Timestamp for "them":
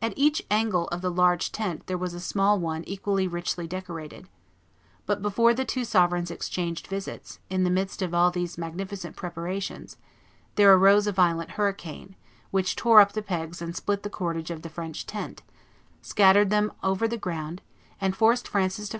16.50-16.70